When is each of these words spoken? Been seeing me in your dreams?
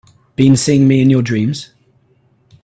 Been 0.35 0.57
seeing 0.57 0.87
me 0.87 0.99
in 0.99 1.11
your 1.11 1.21
dreams? 1.21 1.73